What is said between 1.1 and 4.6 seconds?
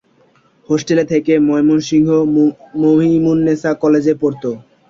থেকে ময়মনসিংহ মমিনুন্নেসা কলেজে পড়ত।